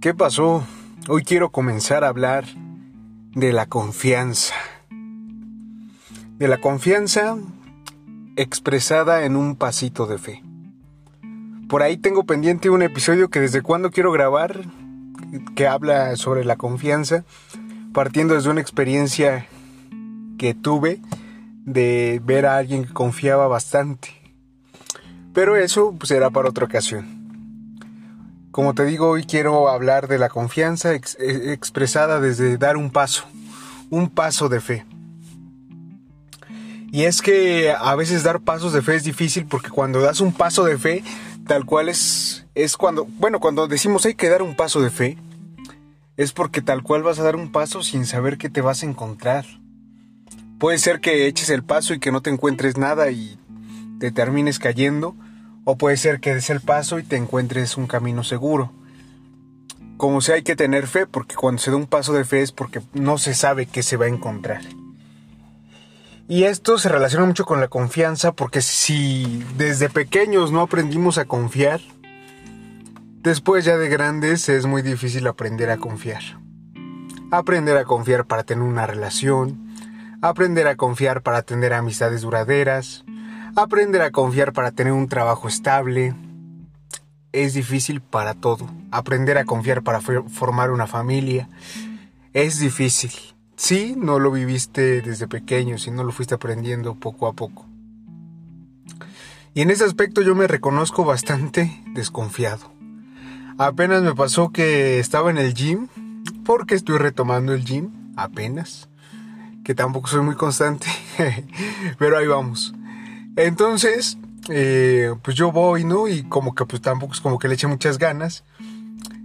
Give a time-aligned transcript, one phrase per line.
[0.00, 0.64] ¿Qué pasó?
[1.08, 2.46] Hoy quiero comenzar a hablar
[3.34, 4.54] de la confianza.
[6.38, 7.36] De la confianza
[8.34, 10.42] expresada en un pasito de fe.
[11.68, 14.62] Por ahí tengo pendiente un episodio que desde cuando quiero grabar
[15.54, 17.26] que habla sobre la confianza,
[17.92, 19.48] partiendo desde una experiencia
[20.38, 21.02] que tuve
[21.66, 24.08] de ver a alguien que confiaba bastante.
[25.34, 27.19] Pero eso será para otra ocasión.
[28.50, 33.24] Como te digo, hoy quiero hablar de la confianza eh, expresada desde dar un paso,
[33.90, 34.86] un paso de fe.
[36.90, 40.32] Y es que a veces dar pasos de fe es difícil porque cuando das un
[40.32, 41.04] paso de fe,
[41.46, 45.16] tal cual es, es cuando, bueno, cuando decimos hay que dar un paso de fe,
[46.16, 48.86] es porque tal cual vas a dar un paso sin saber qué te vas a
[48.86, 49.46] encontrar.
[50.58, 53.38] Puede ser que eches el paso y que no te encuentres nada y
[54.00, 55.14] te termines cayendo,
[55.64, 58.72] o puede ser que des el paso y te encuentres un camino seguro.
[59.96, 62.52] Como sea, hay que tener fe, porque cuando se da un paso de fe es
[62.52, 64.62] porque no se sabe qué se va a encontrar.
[66.26, 71.24] Y esto se relaciona mucho con la confianza, porque si desde pequeños no aprendimos a
[71.24, 71.80] confiar,
[73.22, 76.22] después ya de grandes es muy difícil aprender a confiar.
[77.32, 79.74] Aprender a confiar para tener una relación,
[80.22, 83.04] aprender a confiar para tener amistades duraderas,
[83.56, 86.14] Aprender a confiar para tener un trabajo estable.
[87.32, 88.68] Es difícil para todo.
[88.90, 91.48] Aprender a confiar para formar una familia.
[92.32, 93.10] Es difícil.
[93.56, 97.66] Sí, no lo viviste desde pequeño, si no lo fuiste aprendiendo poco a poco.
[99.52, 102.72] Y en ese aspecto yo me reconozco bastante desconfiado.
[103.58, 105.88] Apenas me pasó que estaba en el gym,
[106.44, 108.88] porque estoy retomando el gym, apenas,
[109.64, 110.86] que tampoco soy muy constante,
[111.98, 112.74] pero ahí vamos.
[113.36, 116.08] Entonces, eh, pues yo voy, ¿no?
[116.08, 118.44] Y como que pues tampoco es como que le eché muchas ganas.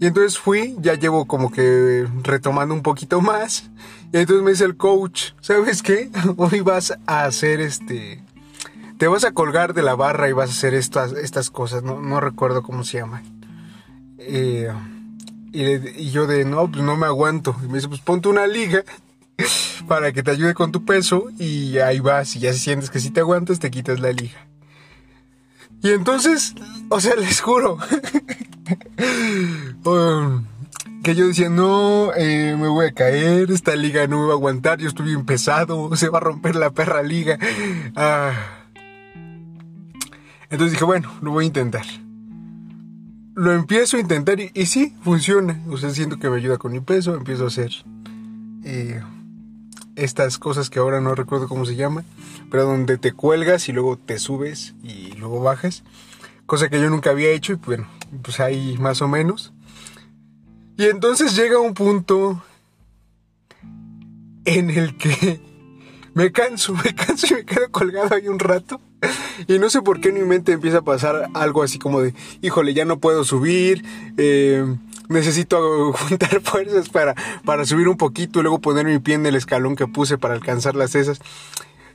[0.00, 3.70] Y entonces fui, ya llevo como que retomando un poquito más.
[4.12, 6.10] Y entonces me dice el coach, ¿sabes qué?
[6.36, 8.22] Hoy vas a hacer este...
[8.96, 12.00] Te vas a colgar de la barra y vas a hacer estas, estas cosas, no,
[12.00, 13.22] no recuerdo cómo se llaman.
[14.18, 14.72] Eh,
[15.52, 17.54] y, y, yo de, no, pues no me aguanto.
[17.62, 18.82] Y me dice, pues ponte una liga
[19.88, 23.00] para que te ayude con tu peso y ahí vas y ya si sientes que
[23.00, 24.46] si te aguantas te quitas la liga.
[25.82, 26.54] Y entonces,
[26.88, 27.74] o sea, les juro
[29.84, 30.44] um,
[31.02, 34.36] que yo decía, no, eh, me voy a caer, esta liga no me va a
[34.36, 37.38] aguantar, yo estoy bien pesado, se va a romper la perra liga.
[37.96, 38.32] Ah.
[40.50, 41.84] Entonces dije, bueno, lo voy a intentar.
[43.34, 45.62] Lo empiezo a intentar y, y sí, funciona.
[45.68, 47.70] O sea, siento que me ayuda con mi peso, empiezo a hacer...
[48.64, 49.00] Eh,
[49.98, 52.04] estas cosas que ahora no recuerdo cómo se llaman,
[52.50, 55.82] pero donde te cuelgas y luego te subes y luego bajas,
[56.46, 57.88] cosa que yo nunca había hecho y bueno,
[58.22, 59.52] pues ahí más o menos.
[60.76, 62.42] Y entonces llega un punto
[64.44, 65.40] en el que
[66.14, 68.80] me canso, me canso y me quedo colgado ahí un rato.
[69.46, 72.14] Y no sé por qué en mi mente empieza a pasar algo así como de,
[72.42, 73.84] híjole, ya no puedo subir,
[74.16, 74.64] eh,
[75.08, 77.14] necesito juntar fuerzas para,
[77.44, 80.34] para subir un poquito y luego poner mi pie en el escalón que puse para
[80.34, 81.20] alcanzar las cesas.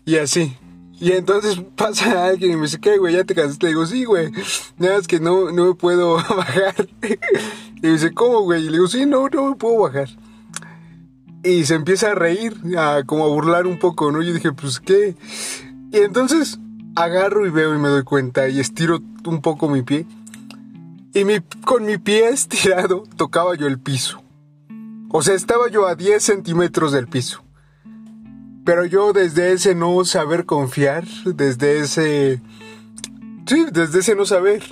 [0.06, 0.58] Y así.
[1.00, 3.16] Y entonces pasa alguien y me dice, ¿qué, güey?
[3.16, 3.66] ¿Ya te cansaste?
[3.66, 4.32] Le digo, sí, güey.
[4.78, 6.88] Nada más que no, no me puedo bajar.
[7.76, 8.62] Y me dice, ¿cómo, güey?
[8.62, 10.10] Y le digo, sí, no, no me puedo bajar.
[11.44, 14.22] Y se empieza a reír, a como a burlar un poco, ¿no?
[14.22, 15.16] Yo dije, pues, ¿qué?
[15.92, 16.58] Y entonces
[16.96, 20.06] agarro y veo y me doy cuenta y estiro un poco mi pie
[21.14, 21.24] y
[21.64, 24.24] con mi pie estirado tocaba yo el piso.
[25.10, 27.44] O sea, estaba yo a 10 centímetros del piso.
[28.66, 32.42] Pero yo desde ese no saber confiar, desde ese...
[33.46, 34.64] Sí, desde ese no saber.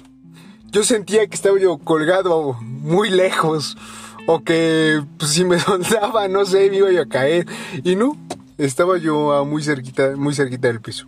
[0.71, 3.77] Yo sentía que estaba yo colgado muy lejos.
[4.25, 7.45] O que pues, si me soltaba, no sé, me iba yo a caer.
[7.83, 8.17] Y no,
[8.57, 11.05] estaba yo muy cerquita, muy cerquita del piso.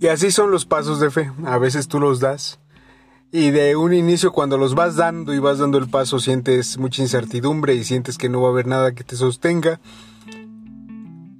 [0.00, 1.30] Y así son los pasos de fe.
[1.44, 2.58] A veces tú los das
[3.36, 7.02] y de un inicio cuando los vas dando y vas dando el paso sientes mucha
[7.02, 9.80] incertidumbre y sientes que no va a haber nada que te sostenga.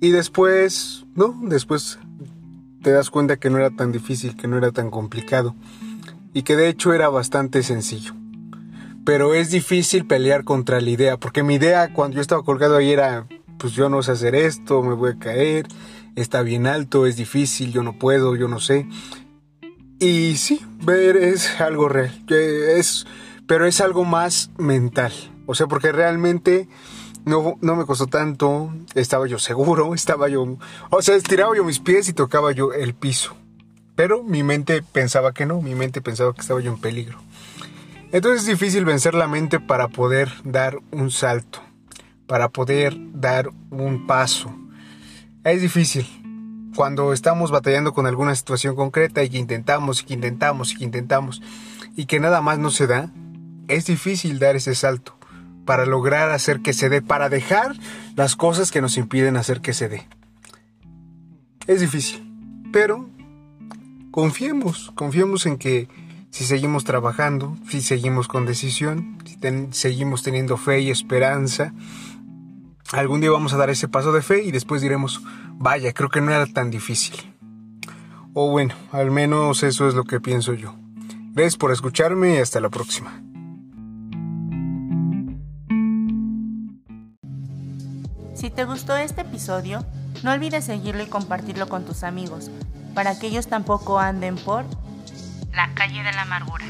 [0.00, 2.00] Y después, no, después
[2.82, 5.55] te das cuenta que no era tan difícil, que no era tan complicado
[6.32, 8.12] y que de hecho era bastante sencillo.
[9.05, 12.90] Pero es difícil pelear contra la idea, porque mi idea cuando yo estaba colgado ahí
[12.90, 15.69] era, pues yo no sé hacer esto, me voy a caer,
[16.17, 18.85] está bien alto, es difícil, yo no puedo, yo no sé.
[20.04, 23.06] Y sí, ver es algo real, es,
[23.46, 25.14] pero es algo más mental.
[25.46, 26.68] O sea, porque realmente
[27.24, 30.58] no, no me costó tanto, estaba yo seguro, estaba yo,
[30.90, 33.34] o sea, estiraba yo mis pies y tocaba yo el piso.
[33.96, 37.18] Pero mi mente pensaba que no, mi mente pensaba que estaba yo en peligro.
[38.12, 41.60] Entonces es difícil vencer la mente para poder dar un salto,
[42.26, 44.54] para poder dar un paso.
[45.44, 46.24] Es difícil.
[46.75, 50.85] Cuando estamos batallando con alguna situación concreta y que intentamos y que intentamos y que
[50.85, 51.43] intentamos
[51.97, 53.11] y que nada más no se da,
[53.69, 55.17] es difícil dar ese salto
[55.65, 57.76] para lograr hacer que se dé, para dejar
[58.17, 60.06] las cosas que nos impiden hacer que se dé.
[61.67, 62.23] Es difícil,
[62.73, 63.09] pero
[64.11, 65.88] confiemos, confiemos en que
[66.31, 69.38] si seguimos trabajando, si seguimos con decisión, si
[69.71, 71.73] seguimos teniendo fe y esperanza,
[72.92, 75.22] algún día vamos a dar ese paso de fe y después diremos,
[75.54, 77.34] vaya, creo que no era tan difícil.
[78.34, 80.75] O bueno, al menos eso es lo que pienso yo.
[81.32, 83.20] Gracias por escucharme y hasta la próxima.
[88.34, 89.84] Si te gustó este episodio,
[90.22, 92.50] no olvides seguirlo y compartirlo con tus amigos,
[92.94, 94.64] para que ellos tampoco anden por
[95.52, 96.64] la calle de la amargura.